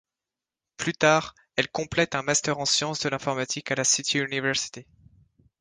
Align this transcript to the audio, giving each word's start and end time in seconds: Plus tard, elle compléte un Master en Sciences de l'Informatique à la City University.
Plus 0.77 0.93
tard, 0.93 1.35
elle 1.57 1.69
compléte 1.69 2.15
un 2.15 2.23
Master 2.23 2.57
en 2.57 2.65
Sciences 2.65 3.01
de 3.01 3.09
l'Informatique 3.09 3.69
à 3.69 3.75
la 3.75 3.83
City 3.83 4.17
University. 4.17 4.87